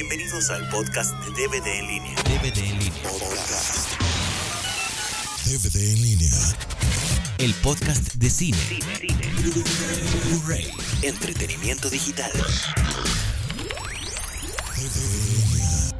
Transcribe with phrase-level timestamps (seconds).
[0.00, 2.14] Bienvenidos al podcast de DVD en línea.
[2.22, 3.02] DVD en línea.
[3.02, 4.00] Podcast.
[5.44, 6.30] DVD en línea.
[7.38, 8.56] El podcast de cine.
[10.22, 10.70] Blu-ray.
[11.02, 12.30] Entretenimiento digital.
[14.76, 15.90] DVD en línea.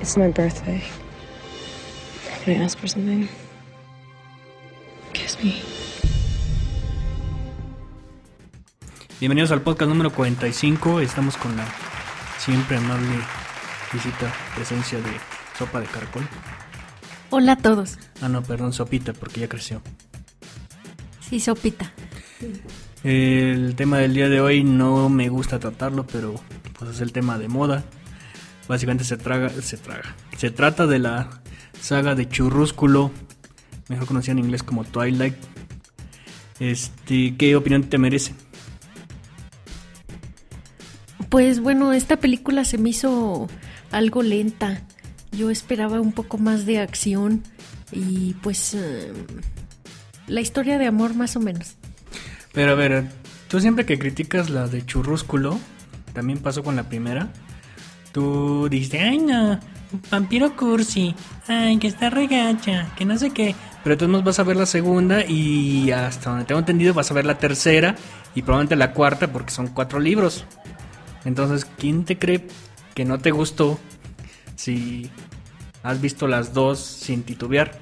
[0.00, 0.82] It's my birthday.
[2.46, 3.28] Can I ask for something?
[5.12, 5.81] Kiss me.
[9.22, 10.98] Bienvenidos al podcast número 45.
[10.98, 11.64] Estamos con la
[12.40, 13.20] siempre amable
[13.92, 15.12] visita, presencia de
[15.56, 16.26] sopa de caracol.
[17.30, 18.00] Hola a todos.
[18.20, 19.80] Ah, no, perdón, sopita, porque ya creció.
[21.20, 21.92] Sí, sopita.
[23.04, 26.34] El tema del día de hoy no me gusta tratarlo, pero
[26.76, 27.84] pues es el tema de moda.
[28.66, 30.16] Básicamente se traga, se traga.
[30.36, 31.30] Se trata de la
[31.80, 33.12] saga de Churrúsculo,
[33.88, 35.36] mejor conocida en inglés como Twilight.
[36.58, 38.34] Este, ¿qué opinión te merece?
[41.32, 43.48] Pues bueno, esta película se me hizo
[43.90, 44.82] algo lenta.
[45.30, 47.42] Yo esperaba un poco más de acción
[47.90, 49.10] y pues eh,
[50.26, 51.76] la historia de amor más o menos.
[52.52, 53.06] Pero a ver,
[53.48, 55.58] tú siempre que criticas la de Churrúsculo,
[56.12, 57.32] también pasó con la primera.
[58.12, 59.58] Tú dijiste, ay no,
[60.10, 61.14] vampiro cursi,
[61.48, 63.54] ay que está regacha, que no sé qué.
[63.82, 67.14] Pero tú nos vas a ver la segunda y hasta donde tengo entendido vas a
[67.14, 67.94] ver la tercera
[68.34, 70.44] y probablemente la cuarta porque son cuatro libros.
[71.24, 72.46] Entonces, ¿quién te cree
[72.94, 73.78] que no te gustó
[74.56, 75.10] si
[75.82, 77.80] has visto las dos sin titubear?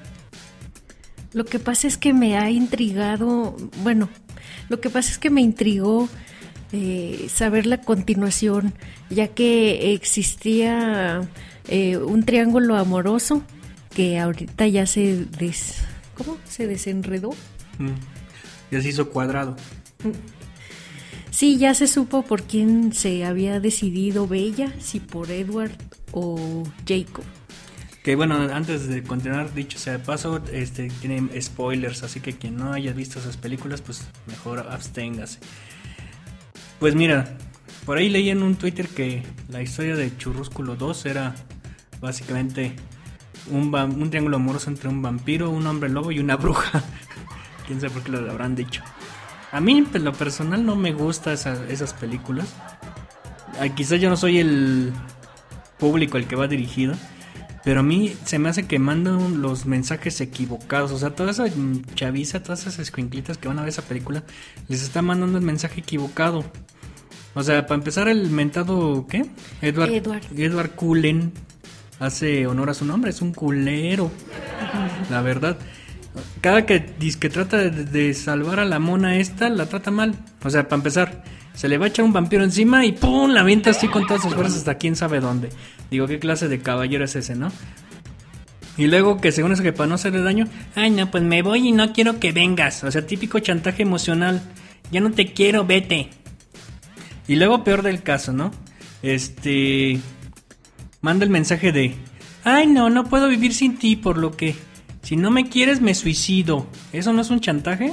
[1.33, 4.09] Lo que pasa es que me ha intrigado, bueno,
[4.69, 6.09] lo que pasa es que me intrigó
[6.73, 8.75] eh, saber la continuación,
[9.11, 11.29] ya que existía
[11.69, 13.43] eh, un triángulo amoroso
[13.95, 15.77] que ahorita ya se des,
[16.17, 16.37] ¿cómo?
[16.45, 17.31] Se desenredó.
[17.79, 17.95] Mm.
[18.71, 19.57] Ya se hizo cuadrado.
[21.41, 25.73] Sí, ya se supo por quién se había decidido Bella, si por Edward
[26.13, 27.25] o Jacob.
[28.03, 32.57] Que bueno, antes de continuar, dicho sea de paso, este, tiene spoilers, así que quien
[32.57, 35.39] no haya visto esas películas, pues mejor absténgase.
[36.79, 37.39] Pues mira,
[37.87, 41.35] por ahí leí en un Twitter que la historia de Churrúsculo 2 era
[42.03, 42.77] básicamente
[43.51, 46.85] un triángulo amoroso entre un vampiro, un hombre lobo y una bruja.
[47.67, 48.83] Quién sabe por qué lo habrán dicho.
[49.53, 52.47] A mí, en lo personal, no me gustan esas películas.
[53.61, 54.93] Ah, Quizás yo no soy el
[55.79, 56.95] público al que va dirigido.
[57.63, 60.93] Pero a mí se me hace que mandan los mensajes equivocados.
[60.93, 61.45] O sea, toda esa
[61.95, 64.23] chaviza, todas esas escuinclitas que van a ver esa película,
[64.69, 66.45] les está mandando el mensaje equivocado.
[67.35, 69.27] O sea, para empezar, el mentado, ¿qué?
[69.61, 70.23] Edward, Edward.
[70.37, 71.33] Edward Cullen
[71.99, 74.11] hace honor a su nombre, es un culero.
[75.11, 75.59] La verdad.
[76.41, 80.15] Cada que que trata de, de salvar a la mona esta, la trata mal.
[80.43, 81.23] O sea, para empezar,
[81.55, 83.31] se le va a echar un vampiro encima y ¡pum!
[83.31, 85.51] La avienta así con todas sus fuerzas hasta quién sabe dónde.
[85.91, 87.53] Digo, ¿qué clase de caballero es ese, no?
[88.77, 91.69] Y luego que según eso que para no hacerle daño, ay no, pues me voy
[91.69, 92.83] y no quiero que vengas.
[92.85, 94.41] O sea, típico chantaje emocional.
[94.91, 96.09] Ya no te quiero, vete.
[97.29, 98.51] Y luego peor del caso, ¿no?
[99.03, 100.01] Este...
[101.03, 101.95] Manda el mensaje de...
[102.45, 104.55] Ay no, no puedo vivir sin ti por lo que...
[105.03, 106.67] Si no me quieres me suicido.
[106.93, 107.93] ¿Eso no es un chantaje?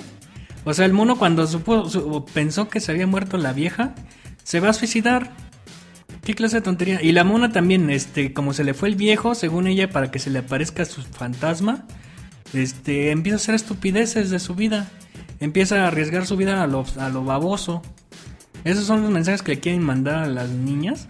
[0.65, 3.95] O sea, el mono cuando supo, su- pensó que se había muerto la vieja,
[4.43, 5.31] se va a suicidar.
[6.23, 7.01] ¿Qué clase de tontería?
[7.01, 10.19] Y la mona también, este, como se le fue el viejo, según ella, para que
[10.19, 11.85] se le aparezca su fantasma,
[12.53, 14.89] este, empieza a hacer estupideces de su vida.
[15.39, 17.81] Empieza a arriesgar su vida a lo, a lo baboso.
[18.65, 21.07] Esos son los mensajes que le quieren mandar a las niñas.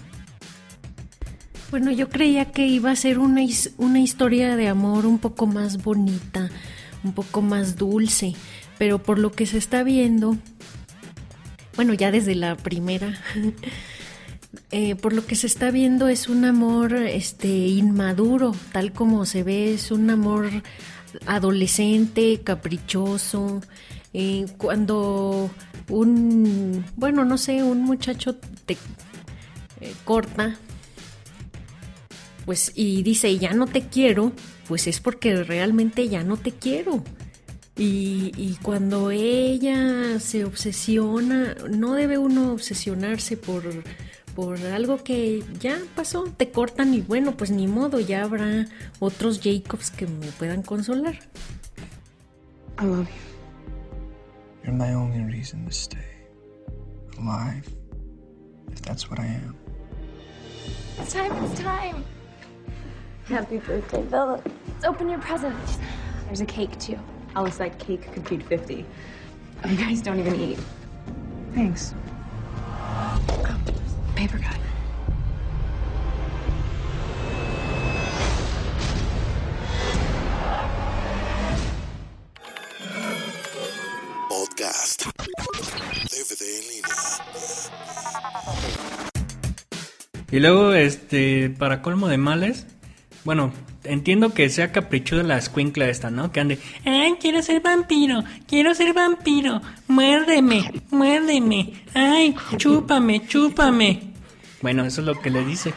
[1.70, 3.42] Bueno, yo creía que iba a ser una,
[3.78, 6.50] una historia de amor un poco más bonita,
[7.04, 8.36] un poco más dulce,
[8.78, 10.38] pero por lo que se está viendo,
[11.76, 13.22] bueno, ya desde la primera,
[14.72, 19.44] eh, por lo que se está viendo es un amor este, inmaduro, tal como se
[19.44, 20.50] ve, es un amor
[21.26, 23.62] adolescente, caprichoso.
[24.14, 25.50] eh, cuando
[25.90, 28.78] un, bueno, no sé, un muchacho te
[29.82, 30.58] eh, corta
[32.48, 34.32] pues y dice ya no te quiero,
[34.70, 37.04] pues es porque realmente ya no te quiero.
[37.76, 43.64] Y, y cuando ella se obsesiona, no debe uno obsesionarse por,
[44.34, 48.66] por algo que ya pasó, te cortan y bueno, pues ni modo, ya habrá
[49.00, 51.20] otros Jacobs que me puedan consolar.
[52.80, 53.28] I love you.
[54.64, 56.30] You're my only reason to stay
[57.20, 57.68] alive,
[58.72, 59.54] if that's what I am.
[60.98, 62.17] It's time, it's time.
[63.30, 64.42] Happy birthday, Bella.
[64.68, 65.54] Let's open your present.
[66.28, 66.98] There's a cake too.
[67.36, 68.86] Alice, that cake could feed 50.
[69.68, 70.58] You guys don't even eat.
[71.54, 71.94] Thanks.
[72.66, 73.20] Oh,
[74.16, 74.56] paper cut.
[84.30, 85.04] Podcast.
[86.12, 86.96] DVD en línea.
[90.32, 92.66] Y luego, este, para colmo de males,
[93.28, 93.52] bueno,
[93.84, 96.32] entiendo que sea caprichuda la escuincla esta, ¿no?
[96.32, 104.14] Que ande, ay, quiero ser vampiro, quiero ser vampiro, muérdeme, muérdeme, ay, chúpame, chúpame.
[104.62, 105.74] Bueno, eso es lo que le dice.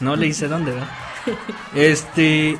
[0.00, 0.90] No le dice dónde, ¿verdad?
[1.74, 2.58] Este,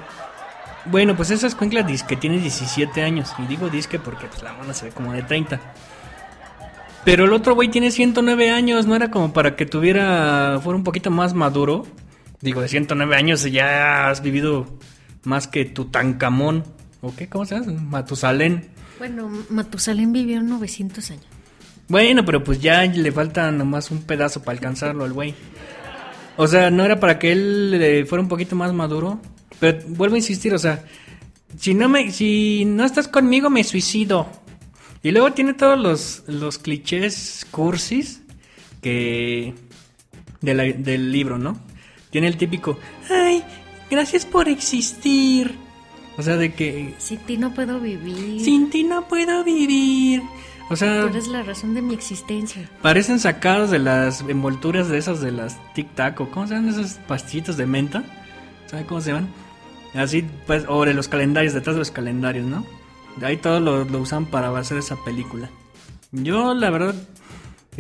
[0.87, 3.35] bueno, pues esa escuincla dice que tiene 17 años.
[3.41, 5.61] Y digo disque porque pues, la mona se ve como de 30.
[7.05, 10.85] Pero el otro güey tiene 109 años, no era como para que tuviera, fuera un
[10.85, 11.85] poquito más maduro.
[12.41, 14.67] Digo, de 109 años ya has vivido
[15.25, 16.65] más que Tutankamón.
[17.03, 17.29] ¿O qué?
[17.29, 17.73] ¿Cómo se llama?
[17.81, 18.69] Matusalén.
[18.99, 21.25] Bueno, Matusalén vivió 900 años.
[21.89, 25.35] Bueno, pero pues ya le falta nomás un pedazo para alcanzarlo al güey.
[26.37, 29.21] O sea, no era para que él eh, fuera un poquito más maduro.
[29.59, 30.85] Pero vuelvo a insistir, o sea,
[31.59, 34.27] si no me, si no estás conmigo me suicido.
[35.03, 38.23] Y luego tiene todos los, los clichés cursis
[38.81, 39.55] que
[40.41, 41.59] de la- del libro, ¿no?
[42.11, 42.79] Tiene el típico,
[43.11, 43.43] ay,
[43.91, 45.57] gracias por existir.
[46.19, 48.45] O sea, de que Sin ti no puedo vivir.
[48.45, 50.23] sin ti no puedo vivir.
[50.69, 52.69] O sea, Tú eres la razón de mi existencia.
[52.83, 56.71] Parecen sacados de las envolturas de esas de las Tic Tac o cómo se llaman
[56.71, 58.05] esas pastillitas de menta.
[58.67, 59.29] ¿Sabe cómo se llaman?
[59.95, 62.65] Así, pues, o de los calendarios, detrás de los calendarios, ¿no?
[63.17, 65.51] De ahí todo lo, lo usan para hacer esa película.
[66.13, 66.95] Yo, la verdad,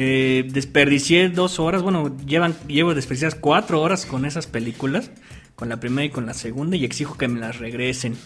[0.02, 5.11] eh, desperdicié dos horas, bueno, llevan, llevo desperdiciadas cuatro horas con esas películas,
[5.55, 8.17] con la primera y con la segunda, y exijo que me las regresen.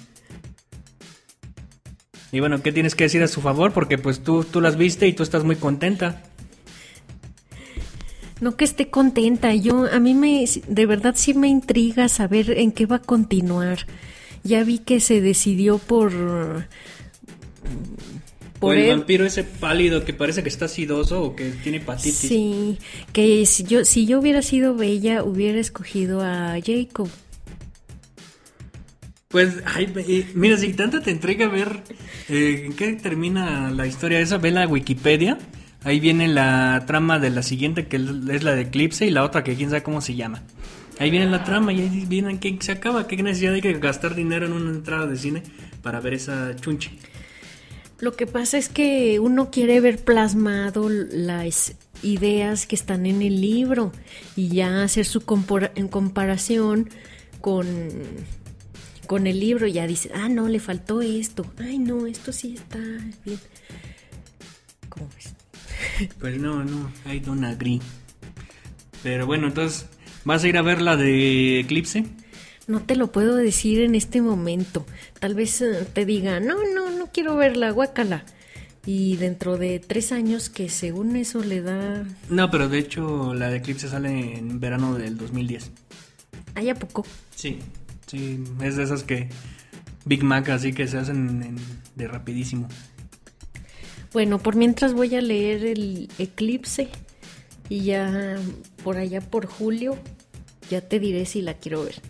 [2.31, 3.73] Y bueno, ¿qué tienes que decir a su favor?
[3.73, 6.23] Porque pues tú, tú las viste y tú estás muy contenta.
[8.41, 12.71] No que esté contenta, yo a mí me de verdad sí me intriga saber en
[12.71, 13.87] qué va a continuar.
[14.45, 16.13] Ya vi que se decidió por
[18.65, 18.91] Por el él.
[18.91, 22.17] vampiro ese pálido que parece que está acidoso o que tiene hepatitis.
[22.17, 22.79] Sí,
[23.13, 27.09] que si yo si yo hubiera sido bella hubiera escogido a Jacob.
[29.29, 31.83] Pues, ay, eh, mira, si tanto te intriga ver
[32.29, 35.39] eh, en qué termina la historia esa, ve la Wikipedia.
[35.83, 39.43] Ahí viene la trama de la siguiente, que es la de Eclipse, y la otra
[39.43, 40.45] que quién sabe cómo se llama.
[41.01, 43.73] Ahí viene la trama y ahí viene en qué se acaba, qué necesidad hay que
[43.75, 45.43] gastar dinero en una entrada de cine
[45.83, 46.93] para ver esa chunche.
[48.01, 53.41] Lo que pasa es que uno quiere ver plasmado las ideas que están en el
[53.41, 53.93] libro
[54.37, 55.23] y ya hacer su
[55.75, 56.91] en comparación
[57.41, 57.67] con,
[59.07, 59.67] con el libro.
[59.67, 61.47] Ya dice, ah, no, le faltó esto.
[61.59, 62.79] Ay, no, esto sí está
[63.25, 63.39] bien.
[64.89, 65.35] ¿Cómo ves?
[66.19, 67.81] Pues no, no, I don't agree.
[69.03, 69.87] Pero bueno, entonces,
[70.25, 72.05] ¿vas a ir a ver la de Eclipse?
[72.67, 74.87] No te lo puedo decir en este momento.
[75.21, 76.84] Tal vez eh, te diga, no, no
[77.15, 78.25] quiero ver la guacala.
[78.87, 82.05] Y dentro de tres años que según eso le da...
[82.29, 85.71] No, pero de hecho la de Eclipse sale en verano del 2010.
[86.55, 87.07] ¿Hay a poco?
[87.35, 87.61] Sí,
[88.07, 89.31] sí, es de esas que
[90.05, 91.57] Big Mac así que se hacen en-
[91.97, 92.69] de rapidísimo.
[94.13, 96.89] Bueno, por mientras voy a leer el eclipse
[97.71, 98.37] y ya
[98.85, 99.97] por allá por julio
[100.71, 102.03] ya te diré si la quiero ver.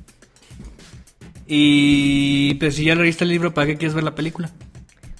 [1.46, 4.50] Y pues si ya leíste el libro, ¿para qué quieres ver la película?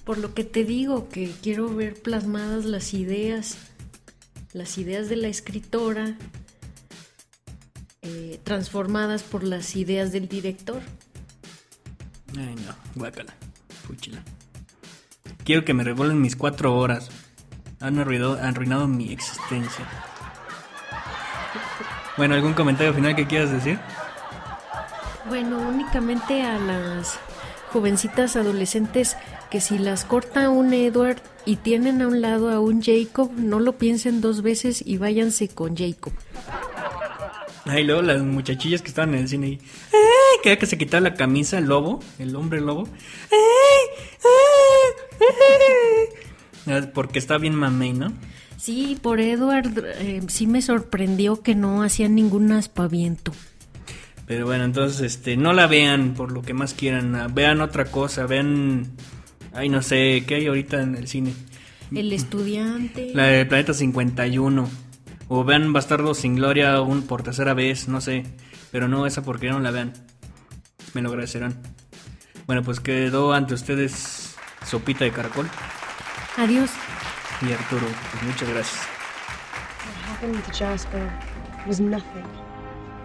[0.05, 3.57] Por lo que te digo, que quiero ver plasmadas las ideas,
[4.53, 6.17] las ideas de la escritora,
[8.03, 10.83] eh, transformadas por las ideas del director.
[12.37, 13.35] Ay, no, guácala,
[13.87, 14.23] fúchila.
[15.45, 17.09] Quiero que me revuelven mis cuatro horas.
[17.81, 19.87] Han arruinado, han arruinado mi existencia.
[22.17, 23.79] Bueno, ¿algún comentario final que quieras decir?
[25.29, 27.19] Bueno, únicamente a las
[27.73, 29.17] jovencitas adolescentes
[29.55, 33.61] que si las corta un Edward y tienen a un lado a un Jacob, no
[33.61, 36.13] lo piensen dos veces y váyanse con Jacob.
[37.65, 39.59] Ay, luego las muchachillas que estaban en el cine y...
[39.93, 40.41] ¡Ay!
[40.43, 42.89] Que que se quitaba la camisa el lobo, el hombre lobo.
[43.31, 44.29] ¡Ay!
[46.67, 46.75] ¡Ay!
[46.75, 48.13] Ah, Porque está bien mamey, ¿no?
[48.57, 53.31] Sí, por Edward eh, sí me sorprendió que no hacían ningún aspaviento.
[54.27, 57.15] Pero bueno, entonces, este, no la vean por lo que más quieran.
[57.15, 58.91] ah, Vean otra cosa, vean...
[59.55, 61.33] Ay, no sé, ¿qué hay ahorita en el cine?
[61.95, 63.13] El estudiante.
[63.15, 64.69] La de Planeta 51.
[65.29, 68.25] O vean Bastardos sin Gloria un, por tercera vez, no sé.
[68.73, 69.93] Pero no, esa porque no la vean.
[70.93, 71.57] Me lo agradecerán.
[72.47, 74.35] Bueno, pues quedó ante ustedes
[74.67, 75.49] Sopita de Caracol
[76.37, 76.71] Adiós.
[77.43, 77.87] y Arturo.
[78.11, 78.89] Pues muchas gracias.
[80.11, 81.13] happened to Jasper
[81.67, 82.27] was nothing.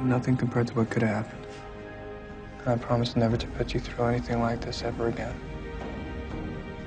[0.01, 1.45] Nothing compared to what could have happened.
[2.65, 5.33] I promise never to put you through anything like this ever again.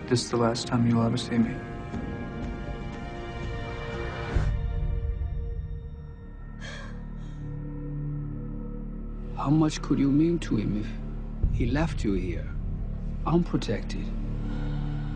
[0.08, 1.54] This is the last time you'll ever see me.
[9.36, 12.48] How much could you mean to him if he left you here,
[13.26, 14.04] unprotected?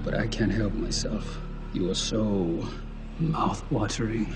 [0.02, 1.38] But I can't help myself.
[1.74, 2.66] You are so
[3.20, 4.34] mouth-watering.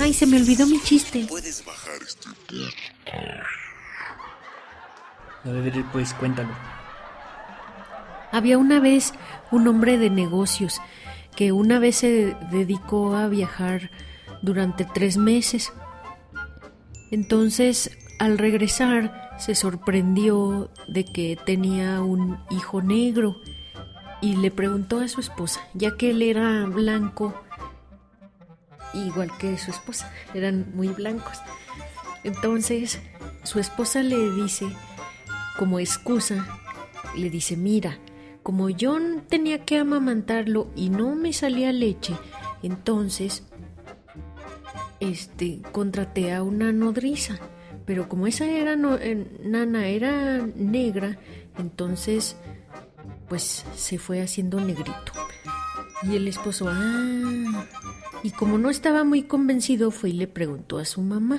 [0.00, 1.26] Ay, se me olvidó mi chiste.
[1.28, 2.28] Puedes bajar este
[5.44, 6.50] A ver, pues cuéntalo.
[8.32, 9.12] Había una vez
[9.50, 10.80] un hombre de negocios
[11.36, 13.90] que una vez se dedicó a viajar
[14.42, 15.72] durante tres meses.
[17.10, 23.36] Entonces, al regresar, se sorprendió de que tenía un hijo negro
[24.20, 27.34] y le preguntó a su esposa, ya que él era blanco,
[28.94, 31.38] igual que su esposa, eran muy blancos.
[32.22, 33.00] Entonces,
[33.42, 34.66] su esposa le dice,
[35.58, 36.46] como excusa,
[37.16, 37.98] le dice, mira,
[38.42, 38.98] como yo
[39.28, 42.14] tenía que amamantarlo y no me salía leche,
[42.62, 43.42] entonces,
[45.00, 47.38] este, contraté a una nodriza.
[47.86, 51.18] Pero como esa era no- eh, nana era negra,
[51.58, 52.36] entonces,
[53.28, 55.12] pues se fue haciendo negrito.
[56.04, 57.64] Y el esposo, ah,
[58.24, 61.38] y como no estaba muy convencido, fue y le preguntó a su mamá.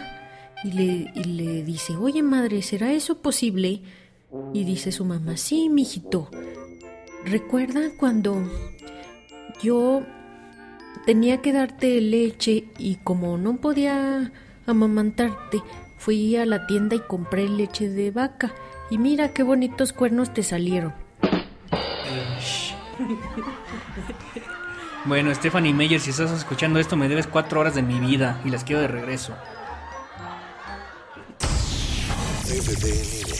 [0.63, 3.81] Y le, le dice, oye madre, ¿será eso posible?
[4.53, 6.29] Y dice su mamá, sí, mijito.
[7.25, 8.37] Recuerda cuando
[9.63, 10.03] yo
[11.07, 14.31] tenía que darte leche y como no podía
[14.67, 15.63] amamantarte,
[15.97, 18.53] fui a la tienda y compré leche de vaca.
[18.91, 20.93] Y mira qué bonitos cuernos te salieron.
[25.05, 28.49] Bueno, Stephanie Meyer, si estás escuchando esto, me debes cuatro horas de mi vida y
[28.49, 29.35] las quiero de regreso.
[32.43, 33.35] DVD en línea.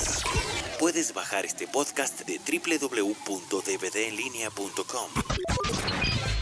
[0.80, 5.10] Puedes bajar este podcast de www.dvdenlinea.com.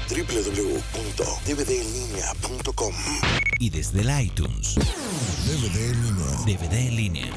[0.10, 2.96] www.dvdenlinea.com
[3.60, 4.76] y desde el iTunes.
[4.76, 6.26] DVD en línea.
[6.46, 7.32] DVD en línea.